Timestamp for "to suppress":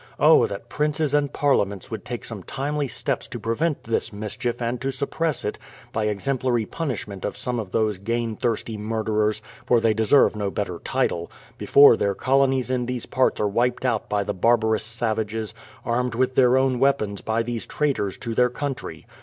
4.81-5.45